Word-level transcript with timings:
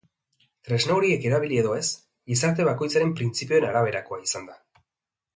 Tresna 0.67 0.93
horiek 0.93 1.25
erabili 1.31 1.59
edo 1.63 1.73
ez, 1.79 1.83
gizarte 2.31 2.65
bakoitzaren 2.69 3.11
printzipioen 3.19 3.67
araberakoa 3.69 4.19
izan 4.29 4.49
da. 4.49 4.57